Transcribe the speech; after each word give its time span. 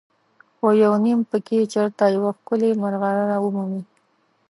خو 0.57 0.67
یو 0.83 0.93
نیم 1.03 1.19
پکې 1.29 1.59
چېرته 1.73 2.03
یوه 2.15 2.31
ښکلې 2.37 2.69
مرغلره 2.83 3.37
ومومي. 3.41 3.81